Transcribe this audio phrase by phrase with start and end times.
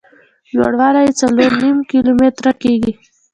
[0.57, 2.93] لوړ والی یې څلور نیم کیلومتره کېږي.